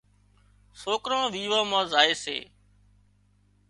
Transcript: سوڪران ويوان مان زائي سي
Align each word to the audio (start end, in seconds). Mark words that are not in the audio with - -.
سوڪران 0.81 1.23
ويوان 1.33 1.63
مان 1.71 1.83
زائي 1.91 2.13
سي 2.23 2.37